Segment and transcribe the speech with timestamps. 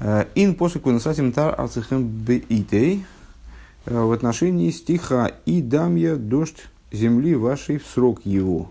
[0.00, 3.04] Ин после кунасатим тар ацехем беитей
[3.84, 8.70] в отношении стиха «И дам я дождь земли вашей в срок его»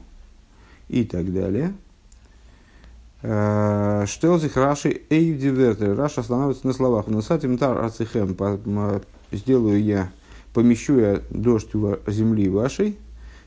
[0.88, 1.74] и так далее.
[4.08, 5.96] Штелзих Раши Эйвдивертер.
[5.98, 7.08] Раша останавливается на словах.
[7.08, 8.38] Насатим тар ацехем.
[9.32, 10.12] Сделаю я,
[10.54, 11.72] помещу я дождь
[12.08, 12.98] земли вашей.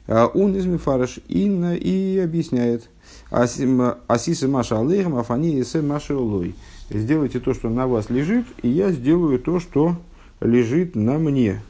[0.06, 2.90] Он из Мифараш и объясняет.
[3.30, 6.54] Асиса Маша Алейхам, Афани Есе Маша Улой.
[6.90, 9.96] Сделайте то, что на вас лежит, и я сделаю то, что
[10.40, 11.62] лежит на мне.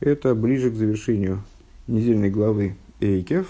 [0.00, 1.42] Это ближе к завершению
[1.86, 3.46] недельной главы Эйкев.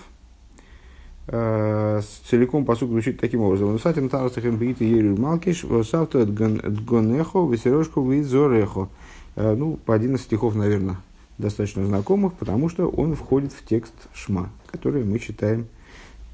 [1.27, 3.73] Целиком посуд звучит таким образом.
[3.73, 8.89] Нусатим тарасахем бит ерю малкиш, савто гонехо, весерошку визорехо.
[9.37, 10.97] Ну, по 11 стихов, наверное,
[11.37, 15.67] достаточно знакомых, потому что он входит в текст Шма, который мы читаем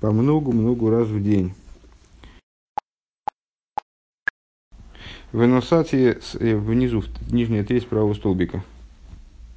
[0.00, 1.54] по много-много раз в день.
[5.34, 8.62] В Энусате внизу, нижняя треть правого столбика.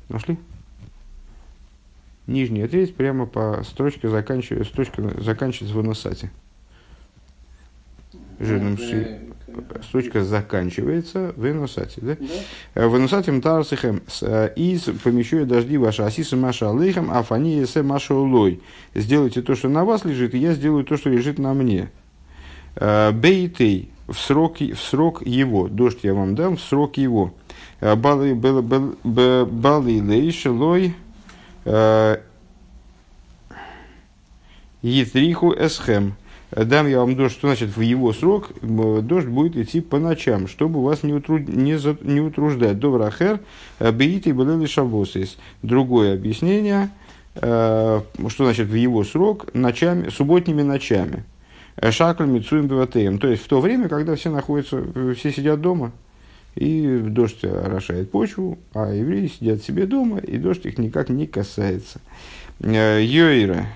[0.10, 0.40] Нашли?
[2.26, 6.32] Нижняя треть прямо по строчке заканчивается, строчка заканчивается в Энусате.
[8.40, 9.20] Жирным ши.
[9.84, 12.02] Строчка заканчивается в Энусате.
[12.02, 12.18] Да?
[12.74, 12.90] Да.
[12.90, 14.02] В Энусате мтарсихем
[14.56, 18.62] из помещу дожди ваши асиса маша алейхем, а фани есе маша улой.
[18.96, 21.92] Сделайте то, что на вас лежит, и я сделаю то, что лежит на мне.
[22.76, 25.68] Бейтей в срок, в срок его.
[25.68, 27.34] Дождь я вам дам в срок его.
[27.82, 28.34] Бали
[30.00, 30.96] лейшелой
[34.82, 36.16] Етриху эсхем.
[36.52, 40.82] Дам я вам дождь, что значит в его срок, дождь будет идти по ночам, чтобы
[40.82, 42.80] вас не, утруд, не, за, не утруждать.
[42.80, 43.42] Доврахер,
[43.82, 45.38] беити были шабосис.
[45.62, 46.90] Другое объяснение,
[47.36, 48.06] что
[48.38, 51.26] значит в его срок, ночами, субботними ночами.
[51.82, 53.20] Шакль Мицуем Беватеем.
[53.20, 54.84] То есть в то время, когда все находятся,
[55.16, 55.92] все сидят дома,
[56.56, 62.00] и дождь орошает почву, а евреи сидят себе дома, и дождь их никак не касается.
[62.60, 63.68] Йойра.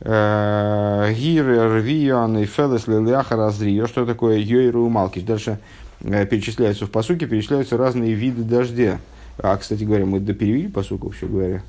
[0.00, 3.86] Гиры, Рвиян и Фелес Лилиаха Разрио.
[3.88, 5.22] Что такое Йойра Умалкиш?
[5.22, 5.58] Дальше
[6.00, 9.00] перечисляются в посуке, перечисляются разные виды дождя.
[9.38, 11.62] А, кстати говоря, мы доперевели посуку, вообще говоря.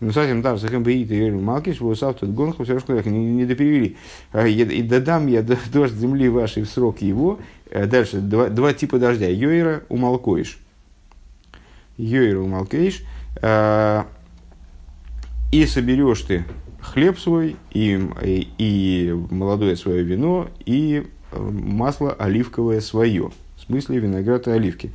[0.00, 3.96] Ну, совсем да, совсем беит и малкиш, вусав тут гонху, все что не, доперевели.
[4.46, 5.42] И дадам я
[5.72, 7.40] дождь земли вашей в срок его.
[7.72, 9.28] Дальше два, два типа дождя.
[9.28, 10.58] Йойра умалкоиш.
[11.96, 13.02] Йойра умалкоиш.
[15.50, 16.44] И соберешь ты
[16.80, 23.30] хлеб свой, и, и, и молодое свое вино, и масло оливковое свое.
[23.56, 24.92] В смысле виноград и оливки.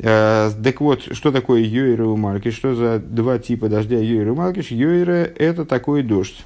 [0.00, 2.56] Э, так вот, что такое Йойра и Маркиш?
[2.56, 4.70] Что за два типа дождя Йойра и Маркиш?
[4.70, 6.44] Йойра– это такой дождь,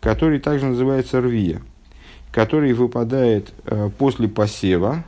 [0.00, 1.60] который также называется рвия,
[2.30, 5.04] который выпадает э, после посева,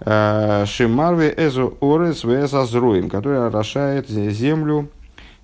[0.00, 4.88] э, Шимарве эзо орес вэзазроем, который орошает землю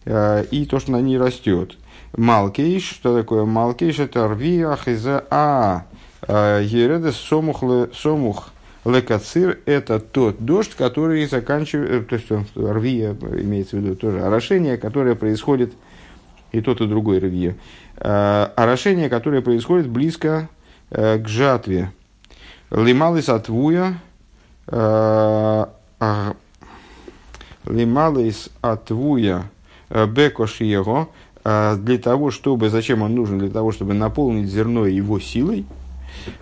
[0.06, 1.76] и то, что на ней растет.
[2.16, 3.98] Малкейш, что такое Малкейш?
[3.98, 5.84] Это рвия хиза а
[6.26, 7.62] ередес сомух
[7.92, 8.50] сомух
[8.84, 15.14] Лекацир– это тот дождь, который заканчивает, то есть рвия имеется в виду тоже орошение, которое
[15.14, 15.74] происходит,
[16.52, 17.56] и тот, и другой рвия.
[17.98, 20.48] Орошение, которое происходит близко
[20.90, 21.92] э, к жатве.
[22.70, 24.00] Лималис отвуя,
[27.66, 29.50] лималис отвуя
[29.90, 31.10] бекош его,
[31.44, 33.38] для того, чтобы, зачем он нужен?
[33.38, 35.66] Для того, чтобы наполнить зерно его силой–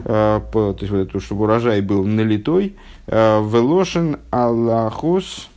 [0.04, 5.48] Э, то есть, вот это, чтобы урожай был налитой, э, велошен аллахус,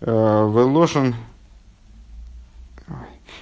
[0.00, 1.14] э, велошен,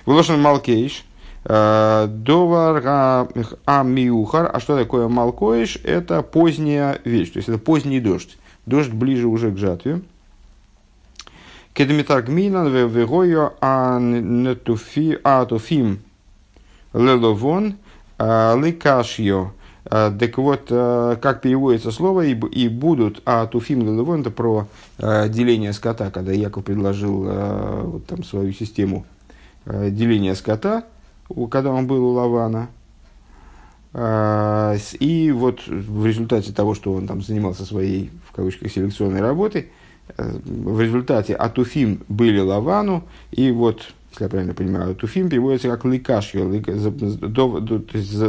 [0.07, 1.05] велошен малкейш,
[1.45, 3.29] Довар
[3.67, 4.51] амиухар.
[4.53, 5.79] А что такое малкоиш?
[5.85, 8.37] Это поздняя вещь, то есть это поздний дождь.
[8.67, 10.01] Дождь ближе уже к жатве.
[11.73, 13.53] Кедмитаргминан вегойо
[15.23, 16.01] атуфим
[16.93, 17.77] леловон
[18.19, 19.53] ликашьо.
[19.89, 24.66] Э, так вот, э, как переводится слово «и, и будут», а туфим лелевон– это про
[24.99, 29.05] э, деление скота, когда Яков предложил вот, там, свою систему
[29.65, 30.84] деления скота,
[31.51, 32.69] когда он был у Лавана.
[35.01, 39.71] И вот в результате того, что он там занимался своей, в кавычках, селекционной работой,
[40.19, 46.65] в результате Атуфим были Лавану, и вот если я правильно понимаю, туфим переводится как ликашью,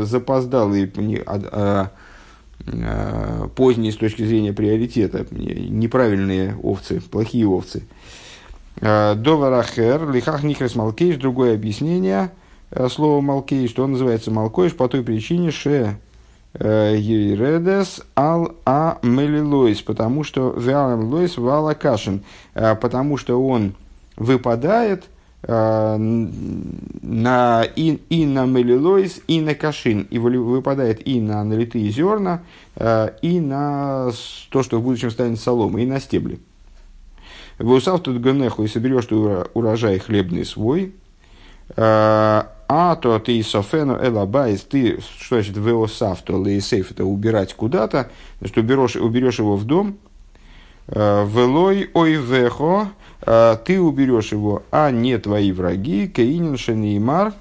[0.03, 0.91] запоздалый,
[1.25, 1.91] а, а,
[2.67, 7.83] а, поздние с точки зрения приоритета, неправильные овцы, плохие овцы.
[8.81, 12.31] Доварахер, лихах нихрес малкейш, другое объяснение,
[12.89, 15.95] слово Малкей, что он называется Малкоиш по той причине, что
[16.53, 22.23] Ередес ал а мелилойс, потому что вялам лойс вала кашин,
[22.53, 23.73] потому что он
[24.17, 25.05] выпадает
[25.47, 25.95] на,
[27.75, 32.41] и, и на мелилойс, и на кашин, и выпадает и на налитые зерна,
[32.77, 34.11] и на
[34.49, 36.39] то, что в будущем станет соломой, и на стебли.
[37.59, 40.93] Вусав тут гонеху и соберешь ты урожай хлебный свой,
[41.75, 48.11] а то ты софену элабайс, ты, что значит веосав, то лейсейф, это убирать куда-то,
[48.43, 49.97] что уберешь, уберешь его в дом,
[50.87, 57.33] велой ой вехо, ты уберешь его, а не твои враги, кейнин шенеймар,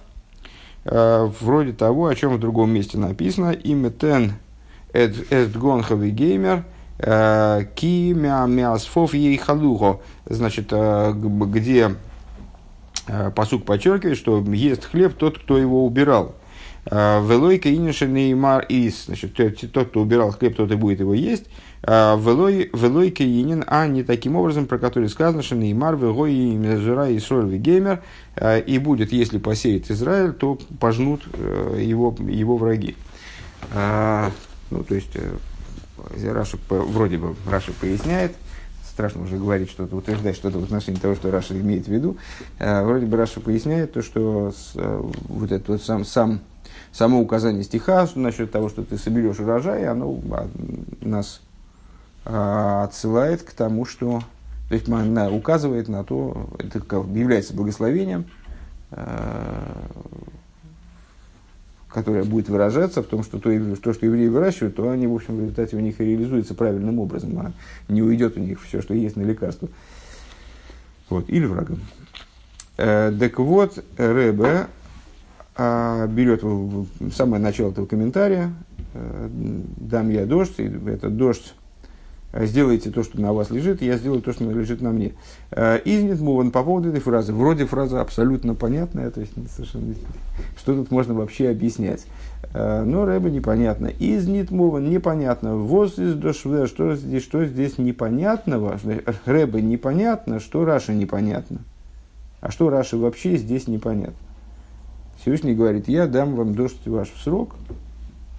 [0.84, 4.34] вроде того, о чем в другом месте написано, иметен
[4.92, 6.64] эд гонховый геймер,
[6.98, 9.40] ки мясфов ей
[10.26, 11.90] значит, где
[13.08, 16.34] Э, посук подчеркивает, что ест хлеб тот, кто его убирал.
[16.86, 19.34] Э, Велойка иниша неймар из, значит,
[19.72, 21.46] тот, кто убирал хлеб, тот и будет его есть.
[21.86, 27.18] Э, Велойка инин, а не таким образом, про который сказано, что неймар вегой мезура и
[27.18, 28.02] соль геймер,
[28.66, 31.22] и будет, если посеет Израиль, то пожнут
[31.78, 32.96] его, его враги.
[33.72, 35.16] Ну, то есть,
[36.22, 38.32] Раши, вроде бы Раши поясняет,
[38.96, 42.16] страшно уже говорить что-то, утверждать что-то в отношении того, что Раши имеет в виду.
[42.58, 46.40] Э, вроде бы Раши поясняет то, что э, вот это вот сам, сам,
[46.92, 50.48] само указание стиха насчет того, что ты соберешь урожай, оно а,
[51.02, 51.45] нас а,
[52.26, 54.22] отсылает к тому, что
[54.68, 56.78] то есть она указывает на то, это
[57.14, 58.24] является благословением,
[58.90, 59.86] э,
[61.88, 65.36] которая будет выражаться в том, что то, то, что евреи выращивают, то они, в общем,
[65.36, 67.52] в результате у них и реализуется правильным образом, а
[67.88, 69.68] не уйдет у них все, что есть на лекарство.
[71.08, 71.78] Вот, или врагом.
[72.76, 74.66] Э, так вот, Рэбе
[75.56, 76.42] э, берет
[77.14, 78.52] самое начало этого комментария,
[78.94, 79.28] э,
[79.76, 81.54] дам я дождь, и этот дождь
[82.44, 85.14] сделайте то, что на вас лежит, я сделаю то, что лежит на мне.
[85.50, 87.32] Э, Изнит Муван по поводу этой фразы.
[87.32, 89.94] Вроде фраза абсолютно понятная, то есть совершенно
[90.58, 92.04] что тут можно вообще объяснять.
[92.52, 93.90] Э, но Рэба непонятно.
[93.98, 95.56] Изнит Муван непонятно.
[95.56, 98.78] Воз из дошве, что здесь, что здесь непонятного?
[99.24, 101.60] Рэбе непонятно, что Раши непонятно.
[102.40, 104.14] А что Раши вообще здесь непонятно?
[105.20, 107.56] Всевышний говорит, я дам вам дождь ваш в срок,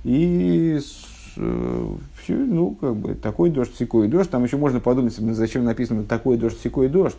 [0.03, 4.29] и Э, все, ну, как бы, такой дождь, сякой дождь.
[4.29, 7.17] Там еще можно подумать, зачем написано такой дождь, сякой дождь.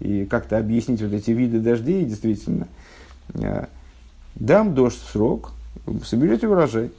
[0.00, 2.68] И как-то объяснить вот эти виды дождей, действительно.
[3.34, 3.66] Э,
[4.34, 5.52] дам дождь в срок,
[6.04, 6.90] соберете урожай.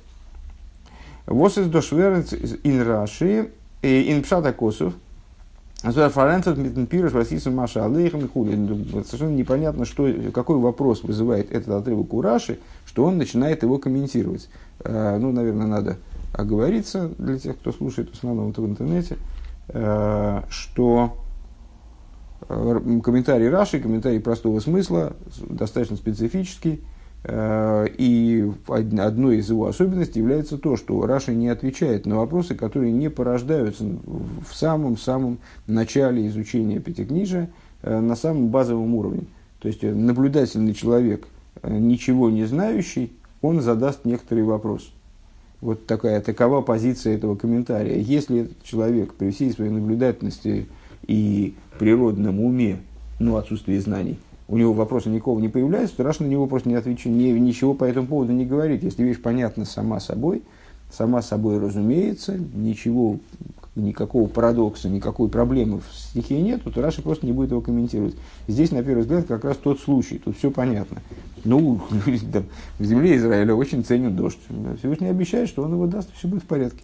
[1.26, 2.34] Вот из дошверенц
[2.64, 3.50] ин раши,
[3.82, 4.94] ин пшата косов,
[9.04, 14.50] Совершенно непонятно, что, какой вопрос вызывает этот отрывок у Раши, что он начинает его комментировать.
[14.80, 15.98] Э, ну, наверное, надо
[16.38, 19.18] оговориться для тех, кто слушает в основном это в интернете,
[19.70, 21.18] э, что
[22.48, 25.14] э, комментарий Раши, комментарий простого смысла,
[25.50, 26.82] достаточно специфический,
[27.24, 32.92] э, и одной из его особенностей является то, что Раши не отвечает на вопросы, которые
[32.92, 37.50] не порождаются в самом-самом начале изучения Пятикнижия
[37.82, 39.26] на самом базовом уровне.
[39.60, 41.28] То есть наблюдательный человек,
[41.64, 43.12] ничего не знающий,
[43.42, 44.92] он задаст некоторый вопрос–
[45.62, 47.98] вот такая, такова позиция этого комментария.
[48.00, 50.68] Если человек при всей своей наблюдательности
[51.08, 52.80] и природном уме,
[53.20, 57.16] ну, отсутствии знаний, у него вопроса никакого не появляется, Раша на него просто не отвечает,
[57.16, 58.84] не, ничего по этому поводу не говорит.
[58.84, 60.44] Если вещь понятна сама собой,
[60.92, 63.20] сама собой разумеется, ничего
[63.78, 68.16] никакого парадокса, никакой проблемы в стихе нет, то Раши просто не будет его комментировать.
[68.48, 71.02] Здесь, на первый взгляд, как раз тот случай, тут все понятно.
[71.44, 71.82] Ну,
[72.80, 74.40] в земле Израиля очень ценят дождь.
[74.80, 76.82] Всевышний обещает, что он его даст, все будет в порядке.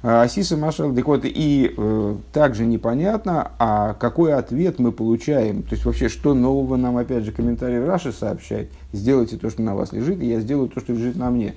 [0.00, 5.72] А Асиса Машал, так вот, и э, также непонятно, а какой ответ мы получаем, то
[5.72, 9.92] есть вообще, что нового нам, опять же, комментарий Раши сообщает, сделайте то, что на вас
[9.92, 11.54] лежит, и я сделаю то, что лежит на мне.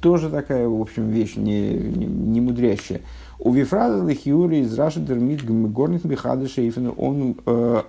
[0.00, 3.00] Тоже такая, в общем, вещь не, не, не мудрящая.
[3.44, 7.36] У Вифрада Лехиури из Раши Дермит Горник Михада Шейфен он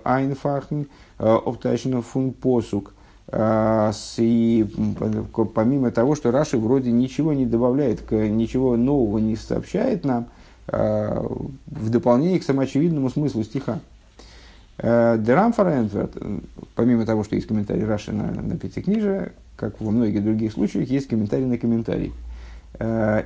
[0.02, 0.82] Айнфахн
[1.18, 2.92] Оптайшен фун посук.
[4.18, 4.66] И
[5.54, 10.26] помимо того, что Раши вроде ничего не добавляет, ничего нового не сообщает нам,
[10.66, 13.78] в дополнение к самоочевидному смыслу стиха.
[14.78, 16.16] Дерам Фарентверт,
[16.74, 21.06] помимо того, что есть комментарий Раши на, на Пятикнижие, как во многих других случаях, есть
[21.06, 22.12] комментарий на комментарий.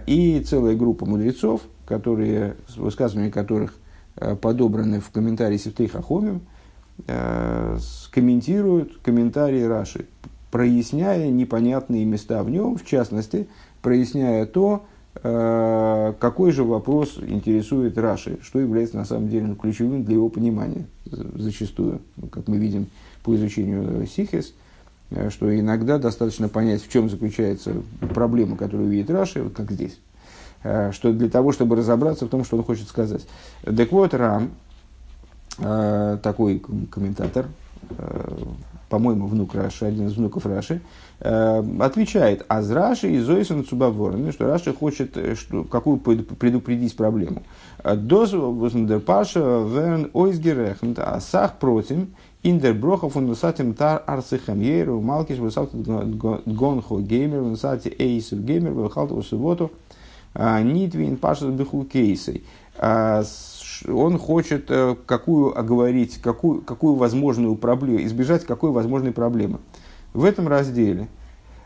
[0.06, 3.74] И целая группа мудрецов– которые, высказывания которых
[4.16, 6.42] э, подобраны в комментарии Сифтей Хахомим,
[7.06, 7.78] э,
[8.10, 10.04] комментируют комментарии Раши.
[10.50, 13.48] проясняя непонятные места в нем, в частности,
[13.82, 14.84] проясняя то,
[15.22, 20.86] э, какой же вопрос интересует Раши, что является на самом деле ключевым для его понимания
[21.06, 22.86] зачастую, как мы видим
[23.24, 24.52] по изучению Сихес,
[25.10, 27.76] э, что иногда достаточно понять, в чем заключается
[28.14, 29.98] проблема, которую видит Раши, вот как здесь,
[30.62, 33.26] что для того, чтобы разобраться в том, что он хочет сказать.
[33.64, 34.50] Так вот, Рам,
[35.56, 37.46] такой комментатор,
[38.88, 40.80] по-моему, внук Раши, один из внуков Раши,
[41.20, 46.96] э, отвечает, а с Раши и Зойсон Цубаворами, что Раши хочет э, что, какую предупредить
[46.96, 47.42] проблему.
[47.84, 48.34] Доз
[49.04, 52.06] Паша Верн Ойсгерехнт, а сах против
[52.42, 59.22] Индер Брохов он высатим тар арцехам ейру, малкиш высат гонхо геймер, высати эйсов геймер, выхалту
[59.22, 59.72] субботу,
[60.38, 62.44] нитвин паша биху кейсей.
[62.78, 63.24] А,
[63.86, 69.58] он хочет э, какую оговорить, какую, какую возможную проблему, избежать какой возможной проблемы.
[70.14, 71.06] В этом разделе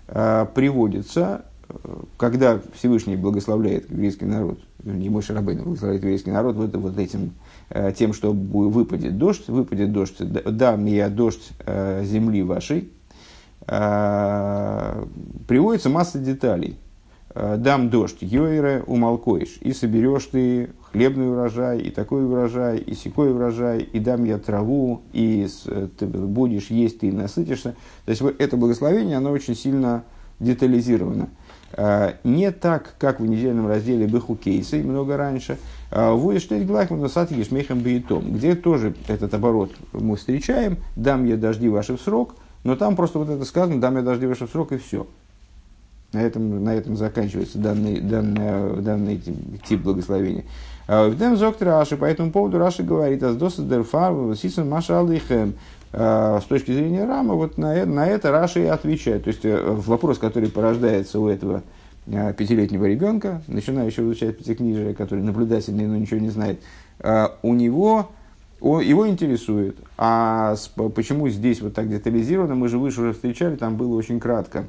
[0.09, 1.75] э, приводится, э,
[2.17, 7.33] когда Всевышний благословляет еврейский народ, не мой Шарабейн благословляет еврейский народ вот, вот этим,
[7.71, 11.53] э, тем, что выпадет дождь, выпадет дождь, дам я дождь
[12.03, 12.91] земли вашей,
[15.47, 16.77] приводится масса деталей.
[17.35, 23.33] Э, дам дождь, йойре умолкоишь, и соберешь ты хлебный урожай, и такой урожай, и секой
[23.33, 27.75] урожай, и дам я траву, и э, ты будешь есть, ты насытишься.
[28.05, 30.05] То есть вот это благословение, оно очень сильно
[30.41, 31.31] детализировано.
[31.73, 35.57] Э, не так, как в недельном разделе Беху Кейсы, много раньше,
[35.91, 41.71] Вуешь штейт глахман насад ешмехам бейтом, где тоже этот оборот мы встречаем, дам я дожди
[41.71, 42.35] ваши в срок,
[42.65, 45.07] но там просто вот это сказано, дам я дожди ваши в срок, и все.
[46.13, 49.23] На этом, на этом заканчивается данный, данный, данный
[49.67, 50.45] тип благословения.
[50.87, 54.13] А в дем зокт Раши, по этому поводу Раши говорит, аздоса дерфар.
[55.95, 59.25] А, с точки зрения Рама, вот на, на это Раши и отвечает.
[59.25, 61.63] То есть э, вопрос, который порождается у этого
[62.11, 66.61] а, пятилетнего ребенка, начинающего изучать пятикнижие, который наблюдательный, но ничего не знает,
[67.43, 68.11] у него
[68.61, 70.55] его интересует, а
[70.95, 74.67] почему здесь вот так детализировано, мы же выше уже встречали, там было очень кратко.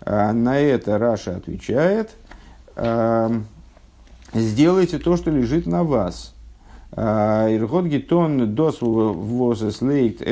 [0.00, 2.10] А, на это Раша отвечает,
[4.34, 6.34] сделайте то, что лежит на вас.
[6.92, 10.22] А, Иргот гитон дос возеслейт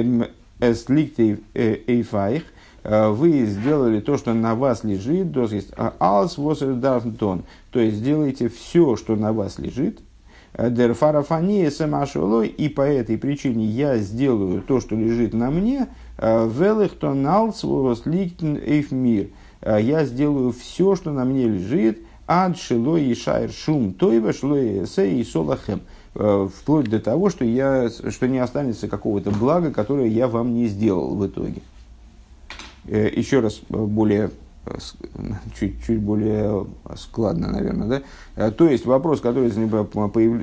[0.61, 2.45] эсликтей эйфайх.
[2.85, 7.45] А, вы сделали то, что на вас лежит, дос есть алс возердафтон.
[7.71, 10.01] То есть сделайте все, что на вас лежит.
[10.59, 15.89] Дерфарафания самашолой, и по этой причине я сделаю то, что лежит на мне.
[16.19, 19.29] Велихтон алс эйфмир.
[19.65, 24.85] Я сделаю все, что на мне лежит, ад шило и шайр шум тойва шло и
[24.85, 25.83] и солахем.
[26.15, 30.67] Э, вплоть до того, что, я, что не останется какого-то блага, которое я вам не
[30.67, 31.63] сделал в итоге.
[32.87, 34.31] Э, еще раз э, более
[35.59, 36.67] чуть, чуть более
[36.97, 38.03] складно, наверное,
[38.37, 38.51] да?
[38.51, 39.51] То есть вопрос, который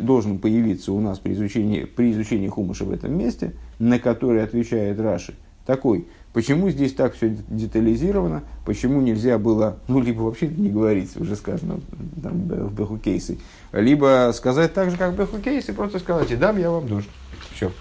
[0.01, 4.99] должен появиться у нас при изучении, при изучении хумыша в этом месте, на который отвечает
[4.99, 5.35] Раши,
[5.65, 8.43] такой– Почему здесь так все детализировано?
[8.65, 11.79] Почему нельзя было, ну, либо вообще не говорить, уже сказано
[12.21, 13.39] там, в Беху Кейсы,
[13.71, 17.09] либо сказать так же, как в Беху Кейсы, просто сказать, и дам я вам дождь.
[17.55, 17.71] Все.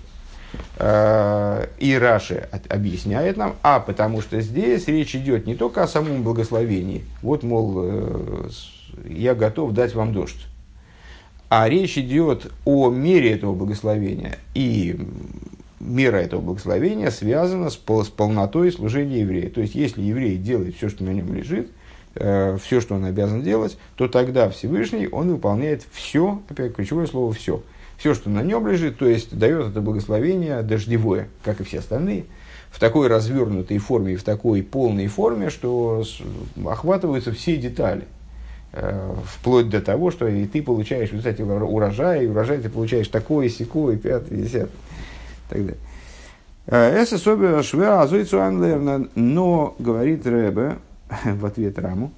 [0.79, 6.23] А, и Раши объясняет нам, а потому что здесь речь идет не только о самом
[6.23, 8.49] благословении, вот, мол, э,
[9.07, 10.47] я готов дать вам дождь,
[11.51, 14.39] а речь идет о мере этого благословения.
[14.55, 14.99] И
[15.81, 19.51] мера этого благословения связана с, пол, с полнотой служения еврея.
[19.51, 21.71] То есть, если еврей делает все, что на нем лежит,
[22.15, 27.33] э, все, что он обязан делать, то тогда Всевышний, он выполняет все, опять ключевое слово
[27.33, 27.63] «все».
[27.97, 32.27] Все, что на нем лежит, то есть дает это благословение дождевое, как и все остальные,
[32.71, 36.05] в такой развернутой форме и в такой полной форме, что
[36.65, 38.05] охватываются все детали
[38.73, 43.49] э, вплоть до того, что и ты получаешь результате урожая, и урожай ты получаешь такой,
[43.49, 44.71] секой, пятый, десятый
[45.49, 45.79] так далее.
[46.67, 50.77] Это особенно швеа азуицу анлерна, но, говорит Рэбе,
[51.25, 52.13] в ответ Раму,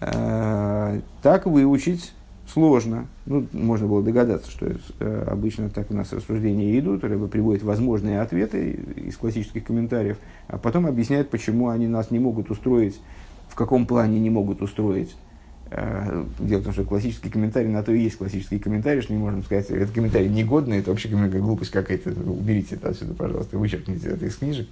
[0.00, 2.12] «Э, так выучить
[2.52, 3.06] сложно.
[3.24, 4.66] Ну, можно было догадаться, что
[5.00, 7.04] э, обычно так у нас рассуждения идут.
[7.04, 12.50] Рэбе приводит возможные ответы из классических комментариев, а потом объясняет, почему они нас не могут
[12.50, 13.00] устроить,
[13.48, 15.25] в каком плане не могут устроить Э,
[15.70, 19.42] дело в том, что классический комментарий на то и есть классический комментарий, что не можем
[19.42, 24.36] сказать, это комментарий негодный, это вообще глупость какая-то, уберите это отсюда, пожалуйста, вычеркните это из
[24.36, 24.68] книжек.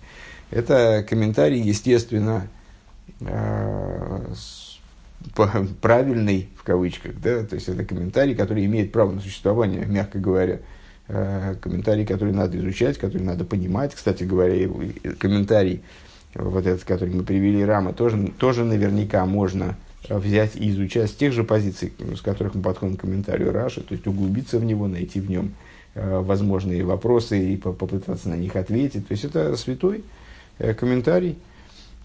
[0.51, 2.47] Это комментарий, естественно,
[3.21, 4.35] э,
[5.81, 10.61] правильный, в кавычках, да, то есть это комментарий, который имеет право на существование, мягко говоря,
[11.09, 13.95] э, комментарий, который надо изучать, который надо понимать.
[13.95, 14.69] Кстати говоря,
[15.19, 15.83] комментарий
[16.35, 19.77] вот этот, который мы привели, Рама, тоже, тоже наверняка можно
[20.09, 23.93] взять и изучать с тех же позиций, с которых мы подходим к комментарию Раши, то
[23.93, 25.55] есть углубиться в него, найти в нем
[25.95, 29.09] э, возможные вопросы и попытаться на них ответить.
[29.09, 30.05] То есть это святой
[30.59, 31.39] э, комментарий,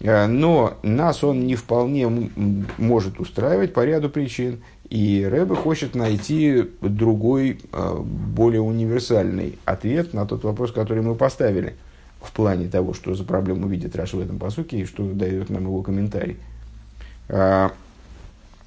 [0.00, 2.30] э, но нас он не вполне
[2.78, 10.42] может устраивать по ряду причин, и Рэбе хочет найти другой, более универсальный ответ на тот
[10.42, 11.76] вопрос, который мы поставили
[12.20, 15.62] в плане того, что за проблему видит Раша в этом посуке и что дает нам
[15.62, 16.38] его комментарий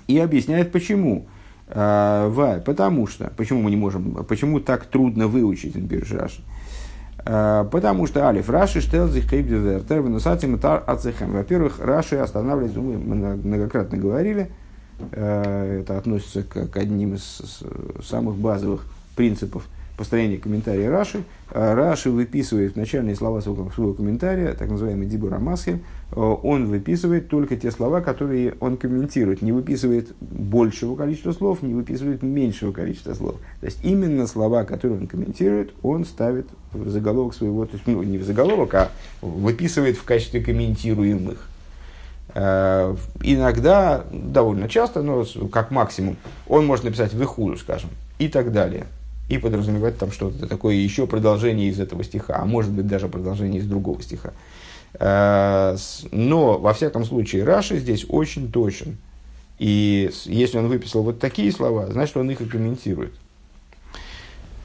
[0.08, 1.28] и объясняет почему.
[1.68, 5.76] А, потому что, почему мы не можем, почему так трудно выучить,
[6.12, 6.42] Раши.
[7.26, 11.32] А, потому что Алиф Раши штелзих кейбдювертер выносатим тар ацехем.
[11.32, 14.52] Во-первых, Раши останавливается, мы многократно говорили,
[15.12, 17.42] а, это относится к одним из
[18.04, 21.24] самых базовых принципов построения комментария Раши.
[21.52, 25.84] Раши выписывает начальные слова своего, своего комментария, так называемый Дибур Амасхи,
[26.16, 32.24] он выписывает только те слова, которые он комментирует, не выписывает большего количества слов, не выписывает
[32.24, 33.36] меньшего количества слов.
[33.60, 38.02] То есть именно слова, которые он комментирует, он ставит в заголовок своего, то есть ну,
[38.04, 41.50] не в заголовок, а выписывает в качестве комментируемых.
[42.36, 48.86] Иногда, довольно часто, но как максимум, он может написать выхуду, скажем, и так далее
[49.30, 53.62] и подразумевать там что-то такое еще продолжение из этого стиха, а может быть даже продолжение
[53.62, 54.34] из другого стиха.
[54.96, 55.76] Э,
[56.12, 58.98] но, во всяком случае, Раши здесь очень точен.
[59.60, 63.14] И если он выписал вот такие слова, значит, он их и комментирует.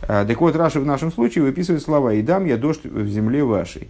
[0.02, 3.44] Э, так вот, Раши в нашем случае выписывает слова «И дам я дождь в земле
[3.44, 3.88] вашей».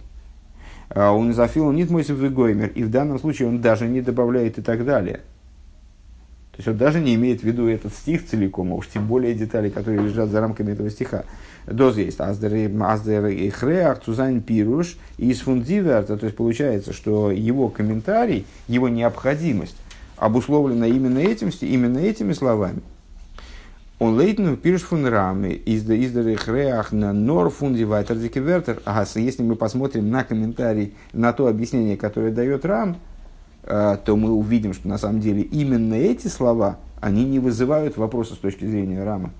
[0.95, 4.85] Он зафил нит мой гоймер, и в данном случае он даже не добавляет и так
[4.85, 5.19] далее–
[6.59, 9.69] есть он даже не имеет в виду этот стих целиком, а уж тем более детали,
[9.69, 11.23] которые лежат за рамками этого стиха.
[11.65, 18.45] Доз есть аздер и хреах цузайн пируш и фундиверта, то есть получается, что его комментарий,
[18.67, 19.77] его необходимость
[20.17, 22.81] обусловлена именно, этим, именно этими словами.
[23.99, 28.17] Он лейтну пирш фун раме из хреах на нор фунди вайтер
[28.83, 32.97] Ага, если мы посмотрим на комментарий, на то объяснение, которое дает рам,
[33.63, 38.37] то мы увидим, что на самом деле именно эти слова, они не вызывают вопроса с
[38.37, 39.31] точки зрения Рама.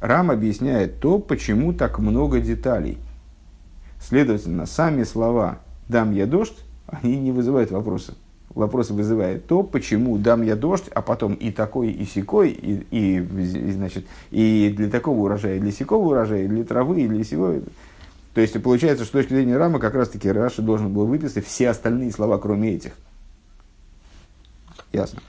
[0.00, 2.98] Рам объясняет то, почему так много деталей.
[4.00, 8.14] Следовательно, сами слова «дам я дождь», они не вызывают вопроса.
[8.54, 13.16] Вопрос вызывает то, почему дам я дождь, а потом и такой, и секой, и, и,
[13.18, 17.22] и, значит, и для такого урожая, и для секого урожая, и для травы, и для
[17.22, 17.54] всего.
[18.36, 21.46] То есть получается, что с точки зрения Рама как раз таки Раши должен был выписать
[21.46, 22.92] все остальные слова, кроме этих.
[24.92, 25.22] Ясно.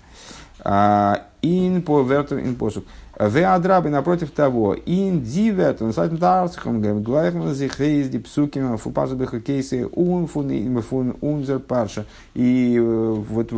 [0.59, 2.83] А, ин по вертер ин посук.
[3.17, 4.75] Ве адрабы напротив того.
[4.85, 5.93] Ин ди вертер.
[5.93, 12.05] Сайтен тарцхом гэм глайхман зихейз ди псуким фупазу бэха кейсы ун фун унзер парша.
[12.33, 13.53] И э, вот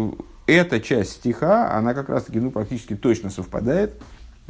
[0.46, 4.00] эта часть стиха, она как раз таки ну, практически точно совпадает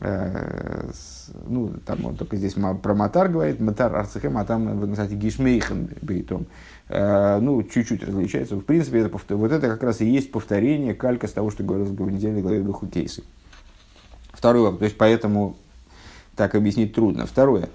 [0.01, 6.47] ну, там он только здесь про Матар говорит, Матар Арцехем, а там, кстати, Гишмейхен бейтом.
[6.87, 8.55] Э, ну, чуть-чуть различается.
[8.55, 11.85] В принципе, это, вот это как раз и есть повторение, калька с того, что говорил
[11.85, 13.23] в недельной главе Духу Кейсы.
[14.33, 15.57] Вопрос, то есть поэтому
[16.35, 17.25] так объяснить трудно.
[17.25, 17.69] Второе.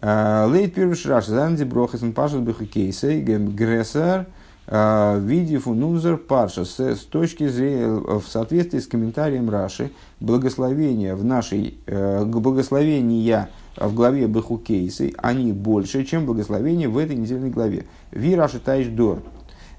[0.00, 4.26] Э, Лейт первый раш, занди брохасен пашет Духу Кейсы, грессер,
[4.70, 11.78] в виде фунунзер парша с, точки зрения, в соответствии с комментарием Раши, благословения в нашей,
[11.86, 17.86] э, благословения в главе Бехукейсы, они больше, чем благословения в этой недельной главе.
[18.10, 19.22] Ви Раши Тайш Дор.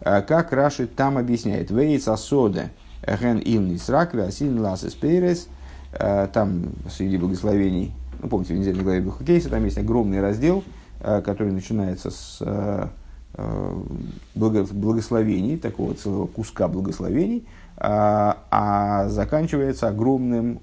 [0.02, 1.70] Э, как Раши там объясняет.
[1.70, 2.72] Вейц асода
[3.06, 5.50] ген илнис ракве асин ласес перес.
[5.92, 10.64] Э, там среди благословений, ну помните, в недельной главе Бехукейсы, там есть огромный раздел,
[11.00, 12.88] который начинается с Э,
[14.36, 20.60] благословений, такого целого куска благословений, а, а заканчивается огромным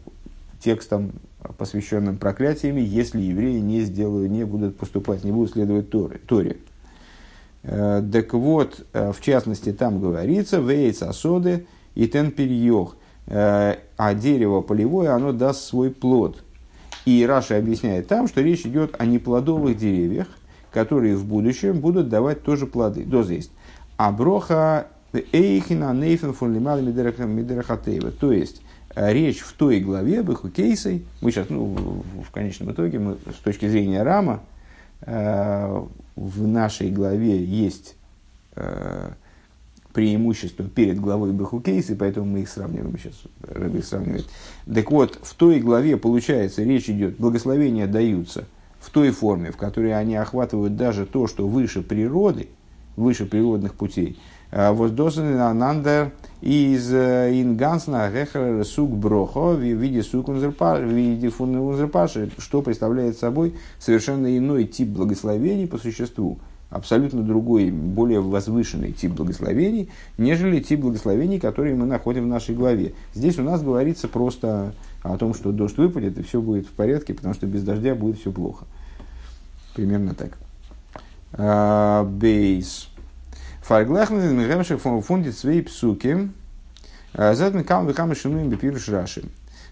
[0.60, 1.12] текстом,
[1.58, 6.20] посвященным проклятиями, если евреи не сделают, не будут поступать, не будут следовать Торе.
[6.26, 6.56] торе.
[7.62, 12.96] Э, так вот, э, в частности, там говорится, «Вейц асоды и тен перьех»,
[13.28, 16.44] а дерево полевое, оно даст свой плод.
[17.06, 20.28] И Раша объясняет там, что речь идет о неплодовых деревьях,
[20.76, 23.02] которые в будущем будут давать тоже плоды.
[23.06, 23.50] Доза есть.
[23.96, 24.88] А броха
[25.32, 26.78] эйхина нейфен фон лимал.
[28.20, 28.60] То есть,
[28.94, 33.42] э, речь в той главе, быху кейсой, мы сейчас, ну, в конечном итоге, мы, с
[33.42, 34.40] точки зрения Рама,
[35.00, 35.82] э,
[36.14, 37.96] в нашей главе есть
[38.56, 39.12] э,
[39.94, 43.14] преимущество перед главой Бехукейс, поэтому мы их сравниваем сейчас,
[43.48, 44.26] Рэбби сравнивает.
[44.66, 48.44] Так вот, в той главе, получается, речь идет, благословения даются–
[48.86, 52.48] в той форме, в которой они охватывают даже то, что выше природы,
[52.94, 54.16] выше природных путей.
[54.52, 63.18] Воздосен анандер из ингансна гехер сук брохо в виде сук в виде фунзерпаши, что представляет
[63.18, 66.38] собой совершенно иной тип благословений по существу
[66.70, 72.94] абсолютно другой, более возвышенный тип благословений, нежели тип благословений, которые мы находим в нашей главе.
[73.14, 77.14] Здесь у нас говорится просто о том, что дождь выпадет, и все будет в порядке,
[77.14, 78.64] потому что без дождя будет все плохо.
[79.76, 80.38] Примерно так.
[81.34, 82.88] А, бейс.
[83.60, 86.30] Фарглахнен мигемших фундит свои псуки.
[87.12, 89.24] А, Задмен кам векам шинуем бепируш раши.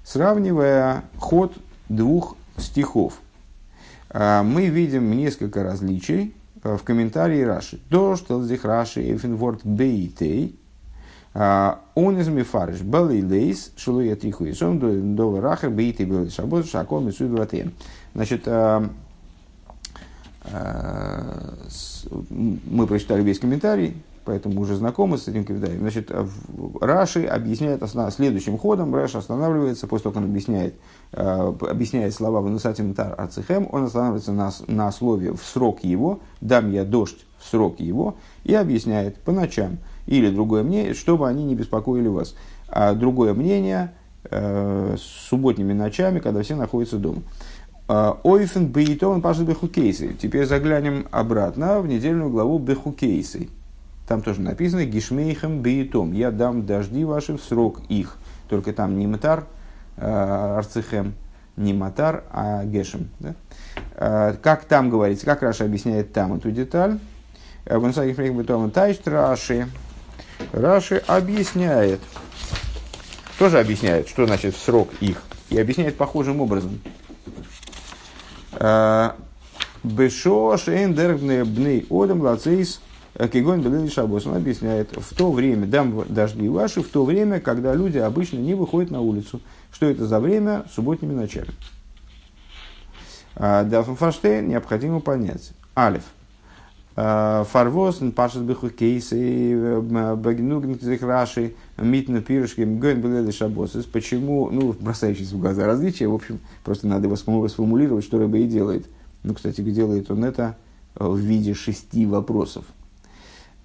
[0.04, 1.56] Сравнивая ход
[1.88, 3.18] двух стихов,
[4.10, 7.78] а, мы видим несколько различий в комментарии Раши.
[7.88, 10.58] То, что здесь Раши эфинворд бейтей,
[11.34, 17.08] он из мифариш балей лейс, шелуя триху и сон, до рахар бейтей был шабот, шаком
[17.08, 17.50] и суд
[18.14, 18.46] Значит,
[20.50, 21.56] мы
[22.86, 25.80] прочитали весь комментарий, поэтому уже знакомы с этим комментарием.
[25.80, 26.10] Значит,
[26.80, 28.12] Раши объясняет основ...
[28.12, 28.94] следующим ходом.
[28.94, 30.74] Раши останавливается, после того, как он объясняет,
[31.12, 36.70] э, объясняет слова «Ванусатим тар ацехем», он останавливается на, на слове «в срок его», «дам
[36.70, 39.78] я дождь в срок его», и объясняет по ночам.
[40.06, 42.34] Или другое мнение, чтобы они не беспокоили вас.
[42.68, 43.92] А другое мнение
[44.24, 47.22] э, с субботними ночами, когда все находятся дома.
[47.88, 50.14] «Э, Ойфен бейтон пашет бехукейсы.
[50.14, 53.48] Теперь заглянем обратно в недельную главу бехукейсы.
[54.08, 56.12] Там тоже написано «Гишмейхем бейтом».
[56.12, 58.16] «Я дам дожди ваши в срок их».
[58.48, 59.46] Только там не матар,
[59.96, 61.14] арцихем,
[61.56, 63.08] не матар, а гешем.
[63.20, 63.34] Да?
[63.96, 66.98] Э, как там говорится, как Раша объясняет там эту деталь?
[67.64, 69.68] Э, в Инсагих бейтом тайшт Раши.
[70.52, 72.00] Раши объясняет,
[73.38, 75.22] тоже объясняет, что значит в срок их.
[75.48, 76.80] И объясняет похожим образом.
[79.82, 82.80] Бешо шейн дергне бней одам лацейс
[83.32, 87.72] Кигон Белили Шабос, он объясняет, в то время, дам дожди ваши, в то время, когда
[87.72, 89.40] люди обычно не выходят на улицу.
[89.72, 90.64] Что это за время?
[90.74, 91.50] Субботними ночами.
[93.36, 95.52] А, Дафнфаштейн необходимо понять.
[95.76, 96.02] Алиф.
[96.96, 103.72] А, Фарвоз, Пашет Беху Кейсы, Багнугн Раши, Митна Пирушки, Гон Белили Шабос.
[103.92, 107.16] Почему, ну, бросающиеся в глаза различия, в общем, просто надо его
[107.48, 108.86] сформулировать, что Рыба и делает.
[109.22, 110.56] Ну, кстати, делает он это
[110.94, 112.64] в виде шести вопросов.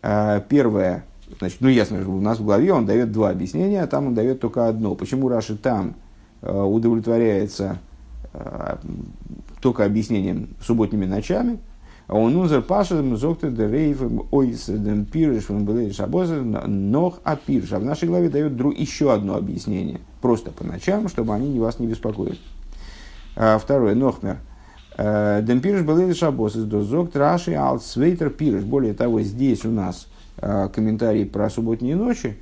[0.01, 1.05] А, первое,
[1.39, 4.15] значит, ну ясно, что у нас в главе он дает два объяснения, а там он
[4.15, 4.95] дает только одно.
[4.95, 5.95] Почему Раши там
[6.41, 7.79] а, удовлетворяется
[8.33, 8.79] а,
[9.61, 11.59] только объяснением субботними ночами,
[12.09, 17.71] он узер пашем зокте де рейф ойс дем пирш был шабоза нох а пирш.
[17.71, 20.01] А в нашей главе дает друг, еще одно объяснение.
[20.21, 22.37] Просто по ночам, чтобы они вас не беспокоили.
[23.35, 23.93] А, второе.
[23.93, 24.37] Нохмер.
[24.97, 28.63] Демпирш был шабос из дозок траши ал свейтер пирш.
[28.63, 30.07] Более того, здесь у нас
[30.73, 32.37] комментарий про субботние ночи.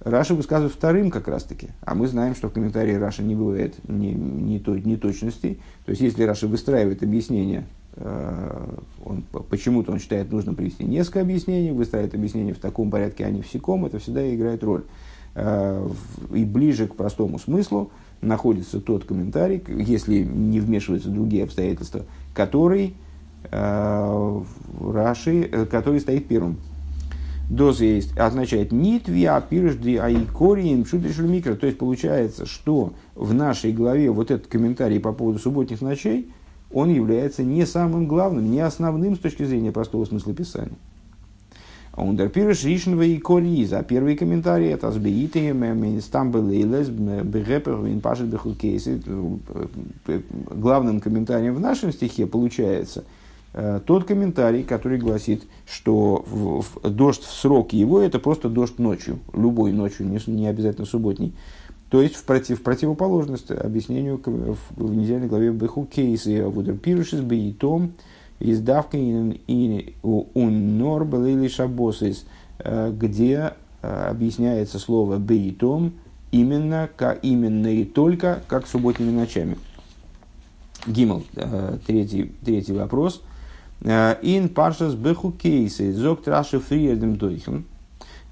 [0.00, 1.68] Раши высказывает вторым как раз таки.
[1.82, 5.60] А мы знаем, что в комментарии Раши не бывает ни, ни, то, ни точностей.
[5.84, 12.14] То есть, если Раши выстраивает объяснение, он, почему-то он считает нужно привести несколько объяснений, выстраивает
[12.14, 14.84] объяснение в таком порядке, а не в секом, это всегда играет роль.
[15.34, 17.90] И ближе к простому смыслу
[18.22, 22.94] находится тот комментарий, если не вмешиваются другие обстоятельства, который
[23.50, 24.42] э,
[24.80, 26.56] Раши, э, который стоит первым.
[27.50, 31.54] Доз есть, означает нит виа пиржди аикориин шутришель микро.
[31.54, 36.30] То есть получается, что в нашей главе вот этот комментарий по поводу субботних ночей,
[36.72, 40.76] он является не самым главным, не основным с точки зрения простого смысла писания.
[41.96, 43.80] Ундерпирш Ришнва и Кориза.
[43.80, 45.54] А первый комментарий это сбеиты
[46.00, 49.02] стамбелейлес бегепер вин пашет бехукейсы.
[50.50, 53.04] Главным комментарием в нашем стихе получается
[53.52, 56.24] э, тот комментарий, который гласит, что
[56.82, 61.34] дождь в срок его это просто дождь ночью, любой ночью, не обязательно субботний.
[61.92, 67.20] То есть в, против, в противоположность объяснению в, в недельной главе Беху Кейсы Вудер Пирушис
[67.20, 67.92] Беитом
[68.40, 72.24] издавка и уннор или шабосис,
[72.60, 73.52] э, где
[73.82, 75.92] э, объясняется слово бейтом
[76.30, 76.88] именно,
[77.20, 79.58] именно и только как субботними ночами.
[80.86, 83.22] Гимл, э, третий, третий вопрос.
[83.84, 87.66] Ин паршас бехукейсы, зок траши фриедем дойхен.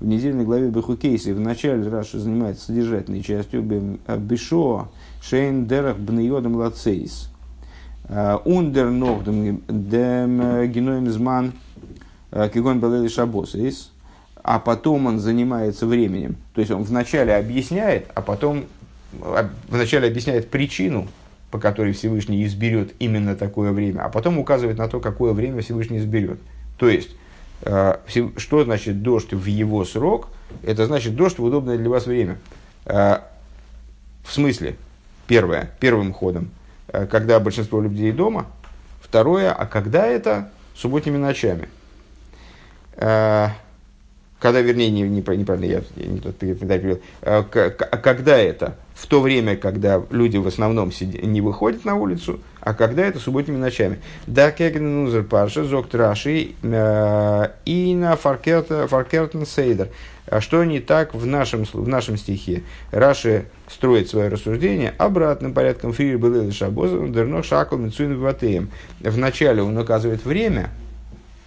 [0.01, 4.89] В недельной главе бехукейсы в начале Раши занимается содержательной частью בשעה
[5.23, 7.29] שאין דרך בני אדם לצאת און
[8.09, 11.53] דערנאָך דעם גענויעם זמן
[12.33, 13.93] כגון בלילי שבתות,
[14.43, 16.37] а потом он занимается временем.
[16.55, 18.65] То есть он вначале объясняет, а потом
[19.69, 21.09] вначале объясняет причину,
[21.51, 25.99] по которой Всевышний изберет именно такое время, а потом указывает на то, какое время Всевышний
[25.99, 26.41] изберет.
[26.79, 27.11] То есть
[27.63, 30.29] Что значит дождь в его срок?
[30.63, 32.39] Это значит дождь в удобное для вас время.
[32.85, 33.23] В
[34.29, 34.77] смысле,
[35.27, 36.51] первое, первым ходом,
[36.89, 38.47] когда большинство людей дома.
[39.03, 40.51] Второе, а когда это?
[40.75, 41.69] Субботними ночами
[44.41, 47.01] когда, вернее, не, не, неправильно, я, я не тот комментарий привел,
[48.03, 48.75] когда это?
[48.95, 53.19] В то время, когда люди в основном сидят, не выходят на улицу, а когда это
[53.19, 53.99] субботними ночами.
[54.27, 59.89] Да, кегнузер парша, зок траши э, и на фаркертен сейдер.
[60.27, 62.63] А что не так в нашем, в нашем стихе?
[62.93, 65.93] Раши строит свое рассуждение обратным порядком.
[65.93, 70.71] Фрир был шабозом, дерно шакл мицуин Вначале он указывает время,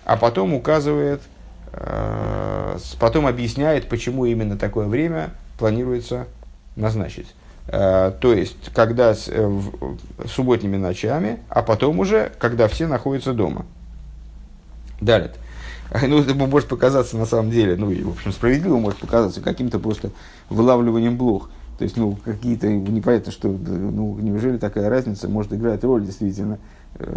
[0.06, 1.33] а потом указывает Э,
[3.00, 6.28] потом объясняет, почему именно такое время планируется
[6.76, 7.34] назначить.
[7.68, 9.62] Э, то есть, когда с, э,
[10.28, 13.66] субботними ночами, а потом уже, когда все находятся дома.
[15.02, 15.32] Далее.
[16.08, 20.10] Ну, это может показаться на самом деле, ну, в общем, справедливо может показаться каким-то просто
[20.50, 21.50] вылавливанием блох.
[21.78, 26.58] То есть, ну, какие-то, непонятно, что, ну, неужели такая разница может играть роль, действительно.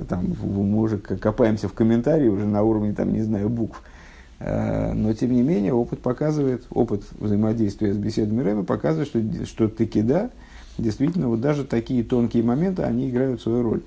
[0.08, 3.80] Там, мы уже копаемся в комментарии уже на уровне, там, не знаю, букв.
[3.82, 3.95] Э,
[4.38, 10.02] но, тем не менее, опыт показывает, опыт взаимодействия с беседами Рэба показывает, что, что таки
[10.02, 10.30] да,
[10.76, 13.82] действительно, вот даже такие тонкие моменты, они играют свою роль.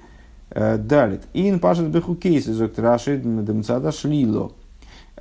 [0.51, 1.21] Э, далее.
[1.33, 4.51] Ин пашет беху кейсы зоктраши демцада шлило.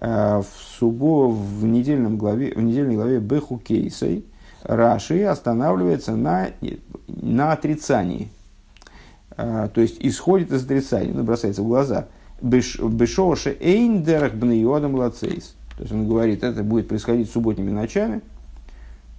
[0.00, 4.24] Э, в субо, в, недельном главе, в недельной главе беху кейсой
[4.62, 6.48] Раши останавливается на,
[7.06, 8.30] на отрицании.
[9.36, 12.06] То есть исходит из отрицания, ну, бросается в глаза–
[12.40, 15.54] Бешоше эйндерах бнеодам лацейс.
[15.76, 18.20] То есть он говорит, это будет происходить субботними ночами,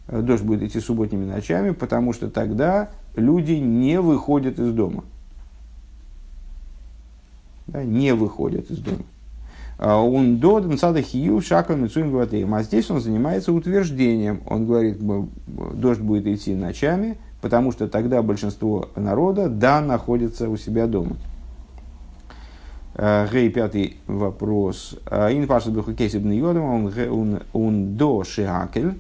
[0.08, 5.04] э, дождь будет идти субботними ночами, потому что тогда люди не выходят из дома.
[7.68, 9.04] Да, не выходят из дома.
[9.78, 14.42] А он до Дансада Хию Шакал Мицуин А здесь он занимается утверждением.
[14.46, 14.98] Он говорит,
[15.48, 21.16] дождь будет идти ночами, потому что тогда большинство народа, да, находится у себя дома.
[22.96, 24.96] Гей, пятый вопрос.
[25.10, 26.92] Ин паша биху кейсибный йодом,
[27.54, 28.98] он до шиакель.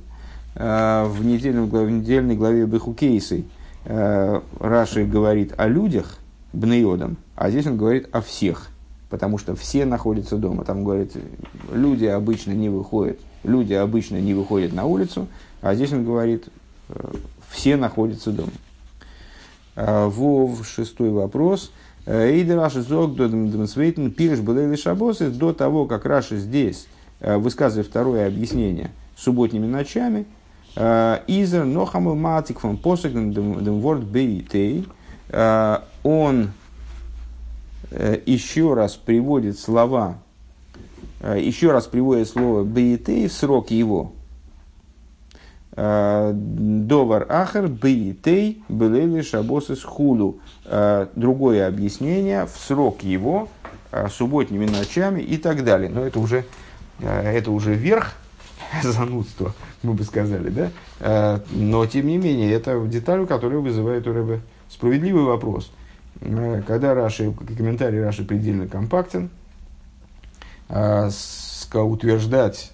[0.56, 3.46] В, недельном, в недельной главе биху кейсы
[3.86, 6.18] Раши говорит о людях,
[6.52, 8.70] бнеодом, а здесь он говорит о всех,
[9.10, 10.66] потому что все находятся дома.
[10.66, 11.14] Там говорит,
[11.72, 15.28] люди обычно не выходят, люди обычно не выходят на улицу,
[15.62, 16.50] а здесь он говорит,
[17.50, 18.52] все находятся дома.
[19.76, 21.72] Вов, шестой вопрос.
[22.10, 26.88] Эйдер Раши Зог Демсвейтен Пириш Белейли Шабосы до того, как Раши здесь
[27.20, 30.26] э, высказывает второе объяснение субботними ночами,
[30.76, 34.88] э, Изер Нохамл Матик фон Посек Демворд Бейтей,
[35.30, 36.52] э, он
[38.26, 40.20] еще раз приводит слова,
[41.24, 44.14] еще раз приводит слово Бейтей в срок его,
[45.80, 50.40] Довар Ахар Бейтей Белели Шабосис Худу.
[51.16, 53.48] Другое объяснение в срок его
[53.92, 55.90] э, субботними ночами и так далее.
[55.90, 56.44] Но это уже,
[57.00, 58.16] э, это уже верх
[58.84, 60.72] занудства, мы бы сказали, да?
[61.00, 65.72] Э, но, тем не менее, это деталь, которая вызывает у Рэбе справедливый вопрос.
[66.68, 69.30] Когда Раши, комментарий Раши предельно компактен,
[70.68, 72.74] утверждать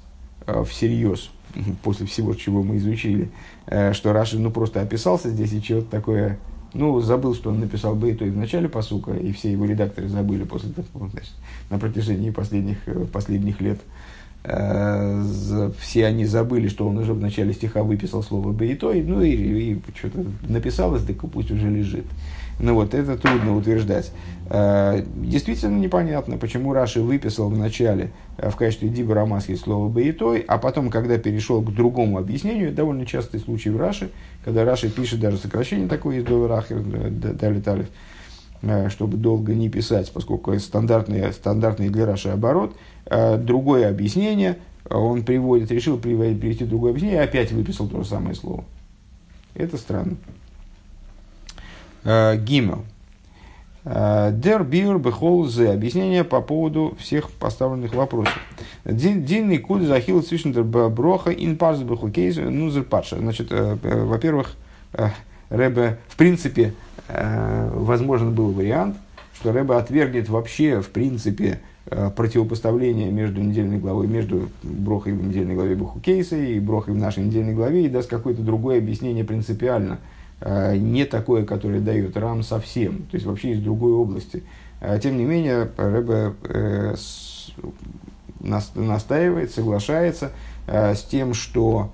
[0.66, 1.30] всерьез
[1.84, 3.30] после всего, чего мы изучили,
[3.68, 6.40] э, что Раши ну, просто описался здесь и чего-то такое,
[6.74, 10.08] ну, забыл, что он написал бы и то в начале посука, и все его редакторы
[10.08, 11.34] забыли после того, значит,
[11.70, 13.80] на протяжении последних, э, последних лет.
[15.80, 19.82] Все они забыли, что он уже в начале стиха выписал слово «бейтой», ну и, и
[19.96, 22.06] что-то написалось, так пусть уже лежит.
[22.60, 24.12] Ну вот, это трудно утверждать.
[24.50, 30.40] Э, действительно непонятно, почему Раши выписал в начале э, в качестве Диба Рамаски слово «бейтой»,
[30.48, 34.10] а потом, когда перешел к другому объяснению, довольно частый случай в Раши,
[34.46, 37.88] когда Раши пишет даже сокращение такое из Доверахер, Дали Талев,
[38.90, 44.58] чтобы долго не писать, поскольку стандартный, стандартный для Раши оборот– Э, другое объяснение,
[44.90, 48.64] он приводит, решил привести другое объяснение, опять выписал то же самое слово.
[49.54, 50.18] Это странно.
[52.04, 52.84] Э, Гимел.
[53.84, 55.72] Э, Дер бир бехолзе.
[55.72, 58.40] Объяснение по поводу всех поставленных вопросов.
[58.86, 63.18] Динный куд захил свишендер броха ин парз бехукейз нузер парша.
[63.18, 64.56] Значит, во-первых,
[65.50, 66.74] Рэбе, в принципе,
[67.08, 68.98] возможен был вариант,
[69.34, 75.54] что Рэбе отвергнет вообще, в принципе, Э, противопоставление между недельной главой, между Брохой в недельной
[75.54, 80.00] главе Бухукейса и Брохой в нашей недельной главе и даст какое-то другое объяснение принципиально,
[80.42, 84.42] э, не такое, которое дает Рам совсем, то есть вообще из другой области.
[84.82, 86.34] Э, тем не менее, Рэбе
[88.74, 90.32] настаивает, соглашается
[90.68, 91.92] с тем, что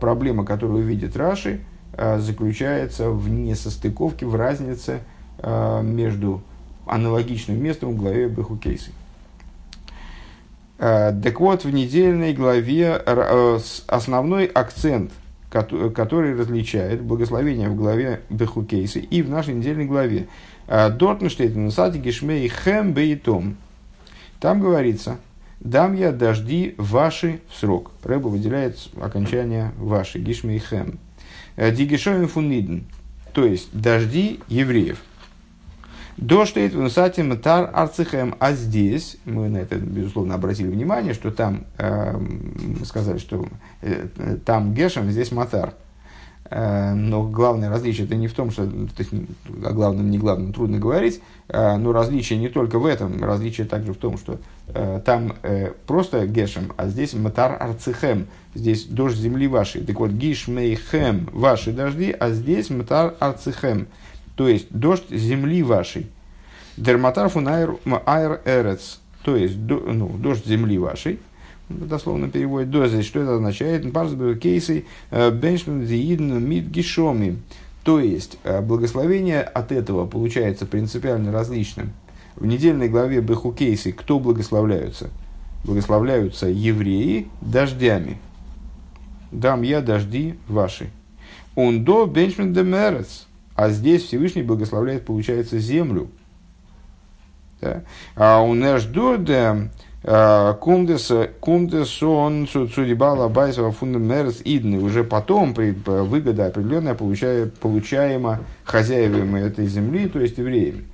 [0.00, 1.60] проблема, которую видит Раши,
[1.96, 5.00] заключается в несостыковке, в разнице
[5.42, 6.42] между
[6.86, 8.90] аналогичным местом в главе Бехукейсы.
[10.78, 12.94] Так вот, в недельной главе
[13.86, 15.12] основной акцент,
[15.50, 20.28] который различает благословение в главе Бехукейсы и в нашей недельной главе.
[20.66, 23.56] Дортенштейт на сайте Гешмей Хэм Бейтом.
[24.38, 25.18] Там говорится,
[25.58, 27.90] дам я дожди ваши в срок.
[28.04, 30.98] Рэба выделяет окончание ваши, Гишмей Хэм.
[31.56, 32.84] Дигишоем фуниден,
[33.32, 34.98] то есть дожди евреев.
[36.20, 38.34] Дождь в Нусате Матар Арцихем.
[38.40, 42.20] А здесь, мы на это, безусловно, обратили внимание, что там, э,
[42.84, 43.48] сказали, что
[43.80, 44.06] э,
[44.44, 45.72] там Гешем, здесь Матар.
[46.50, 49.10] Э, но главное различие это не в том, что то есть,
[49.64, 53.92] о главном, не главном трудно говорить, э, но различие не только в этом, различие также
[53.92, 55.34] в том, что э, там
[55.86, 59.82] просто Гешем, а здесь Матар Арцихем, здесь дождь земли вашей.
[59.82, 63.86] Так вот, Гишмейхем ваши дожди, а здесь Матар Арцихем
[64.40, 66.06] то есть дождь земли вашей.
[66.78, 71.18] Дерматарфу айр эрец, то есть ну, дождь земли вашей,
[71.70, 73.90] дословно переводит дозы, что это означает?
[73.92, 77.38] Парсбю кейсы э, беншман зиидн мид гишоми.
[77.84, 81.92] То есть, э, благословение от этого получается принципиально различным.
[82.36, 85.10] В недельной главе Бехукейсы кто благословляются?
[85.64, 88.18] Благословляются евреи дождями.
[89.30, 90.90] Дам я дожди ваши.
[91.54, 93.26] Он до беншман демерец.
[93.54, 96.08] А здесь Всевышний благословляет, получается, землю.
[97.60, 97.82] Да?
[98.16, 99.70] А у нас дода
[100.02, 101.10] кумдес
[102.02, 104.78] он цудибала байсова фундамерс идны.
[104.78, 110.84] Уже потом выгода определенная получаема хозяевами этой земли, то есть евреями.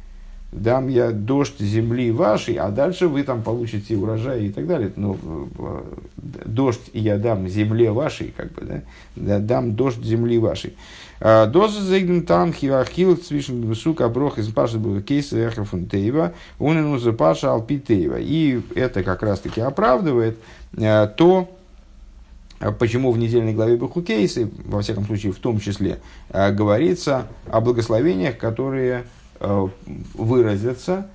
[0.52, 4.92] Дам я дождь земли вашей, а дальше вы там получите урожай и так далее.
[4.96, 5.16] Но
[5.59, 5.82] э,
[6.44, 8.82] дождь я дам земле вашей, как бы,
[9.16, 9.38] да?
[9.40, 10.74] дам дождь земли вашей.
[11.20, 16.78] Э, Доза зейгн там хивахил свишен сука брох из паши был кейс эхра фунтеева, он
[16.78, 18.16] ину за паша алпитеева.
[18.18, 20.38] И это как раз таки оправдывает
[20.76, 21.50] э, то,
[22.61, 25.98] э, почему в недельной главе Бахукейсы, во всяком случае в том числе,
[26.32, 29.04] говорится о благословениях, которые
[30.14, 31.09] выразятся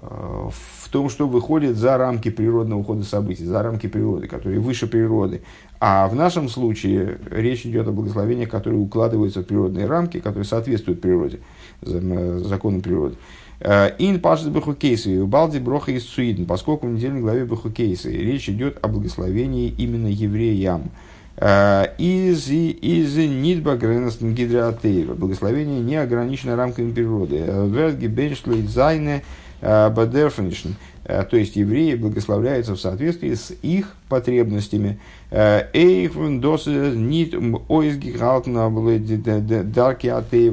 [0.00, 5.42] в том, что выходит за рамки природного хода событий, за рамки природы, которые выше природы.
[5.80, 11.00] А в нашем случае речь идет о благословениях, которые укладываются в природные рамки, которые соответствуют
[11.00, 11.40] природе,
[11.80, 13.16] законам природы.
[13.60, 18.78] Э, ин пашет бахукейсы, балди броха из суидн, поскольку в недельной главе бахукейсы речь идет
[18.82, 20.90] о благословении именно евреям.
[21.40, 25.14] Э, из из нидба гренестен гидратеева.
[25.14, 27.44] Благословение не ограничено рамками природы.
[27.46, 29.22] Вертги беншлейт зайне
[29.60, 30.70] бадерфнишн.
[31.08, 35.00] Э, то есть евреи благословляются в соответствии с их потребностями.
[35.30, 35.62] Э,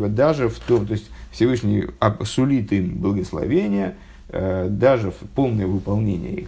[0.08, 1.86] даже в том, то есть Всевышний
[2.24, 3.96] сулит им благословение,
[4.30, 6.48] э, даже в полное выполнение их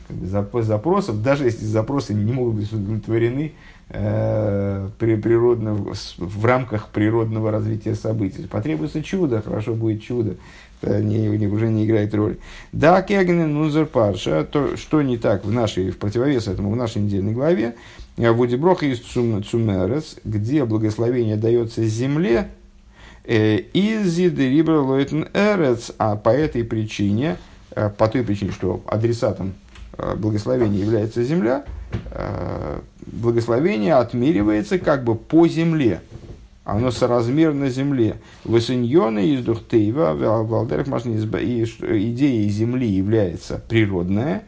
[0.63, 3.51] запросов, даже если запросы не могут быть удовлетворены
[3.89, 5.73] при природно,
[6.17, 8.45] в рамках природного развития событий.
[8.45, 10.35] Потребуется чудо, хорошо будет чудо
[10.81, 12.37] не, не, уже не играет роли.
[12.71, 17.01] Да, Кегенен Нузер Парша, то, что не так в нашей, в противовес этому, в нашей
[17.01, 17.75] недельной главе,
[18.17, 22.49] э, в Удиброха из Цумерес, где благословение дается земле,
[23.25, 27.37] э, из Рибра Лойтен Эрец, а по этой причине,
[27.71, 29.53] э, по той причине, что адресатом
[30.17, 31.65] благословения является земля,
[33.07, 36.01] благословение отмеривается как бы по земле
[36.67, 38.17] оно соразмерно земле.
[38.43, 44.43] Высыньоны из Духтейва, Валдерах и идея земли является природная,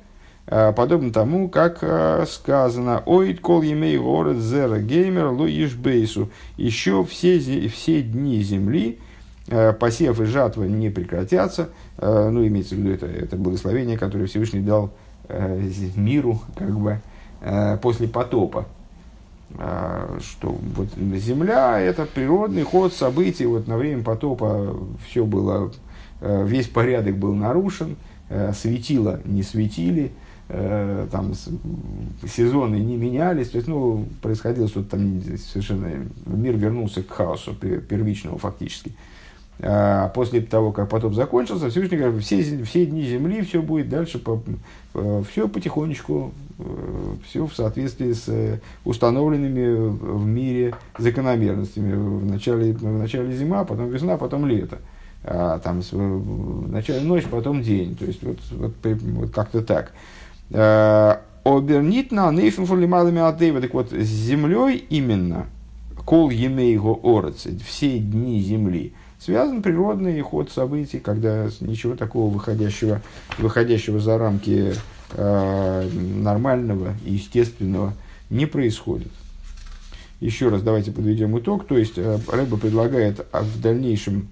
[0.45, 6.30] а, подобно тому, как а, сказано «Оид кол емей город зера геймер луиш бейсу».
[6.58, 9.00] Еще все, все дни земли,
[9.48, 11.69] а, посев и жатва не прекратятся.
[12.02, 14.91] Ну, имеется в виду это, это благословение, которое Всевышний дал
[15.96, 17.00] миру как бы
[17.81, 18.65] после потопа.
[19.58, 23.46] А, что вот Земля– это природный ход событий.
[23.46, 24.77] Вот на время потопа
[25.08, 25.71] все было,
[26.21, 27.96] э, весь порядок был нарушен,
[28.29, 30.12] э, светило не светили,
[30.50, 31.33] э, там
[32.27, 35.90] сезоны не менялись, то есть, ну, происходило что-то там совершенно,
[36.27, 38.94] мир вернулся к хаосу первичному фактически.
[39.62, 44.17] А после того, как потоп закончился, Всевышний говорит, все, все дни Земли, все будет дальше,
[44.17, 44.41] по,
[45.29, 46.63] все потихонечку, э,
[47.27, 51.93] все в соответствии с э, установленными в мире закономерностями.
[51.93, 54.79] В начале, в начале зима, потом весна, потом лето.
[55.25, 57.97] А, там в начале ночь, потом день.
[57.97, 59.91] То есть, вот, вот, вот как-то так.
[60.51, 63.62] А, Обернит на нейфен фолималами атеева.
[63.62, 65.47] Так вот, с землей именно,
[66.05, 73.02] кол емейго орец, все дни земли, связан природный ход событий, когда ничего такого выходящего,
[73.38, 74.74] выходящего за рамки
[75.13, 77.94] э, нормального и естественного
[78.30, 79.12] не происходит.
[80.20, 81.67] Еще раз давайте подведем итог.
[81.67, 84.30] То есть э, Рэба предлагает в дальнейшем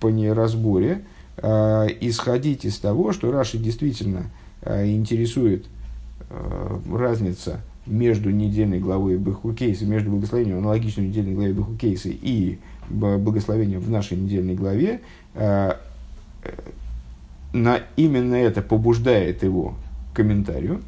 [0.00, 1.04] по неразборе
[1.36, 4.30] э, исходить из того, что Раши действительно
[4.62, 5.66] э, интересует
[6.28, 12.58] э, разница между недельной главой Бехукейса, между благословением аналогичной недельной главе Бехукейса и
[12.88, 15.00] благословением в нашей недельной главе,
[15.34, 15.72] э,
[16.44, 16.52] э,
[17.52, 19.74] на именно это побуждает его
[20.14, 20.82] комментарию,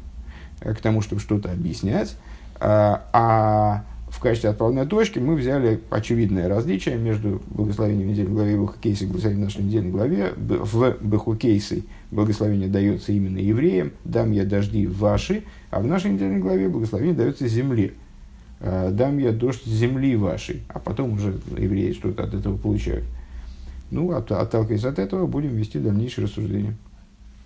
[0.61, 2.15] э, к тому, чтобы что-то объяснять,
[2.57, 3.83] а
[4.15, 9.09] в качестве отправной точки мы взяли очевидное различие между благословением недельной главы и Бехукейсой и
[9.09, 10.33] благословением нашей недельной главе.
[10.37, 15.43] В Бехукейсой благословение дается именно евреям, дам я дожди ваши,
[15.75, 17.91] а в нашей недельной главе благословение дается земле.
[18.61, 23.03] «Э, дам я дождь земли вашей, а потом уже евреи что-то от этого получают.
[23.91, 26.77] Ну, от, отталкиваясь от этого, будем вести дальнейшие рассуждения.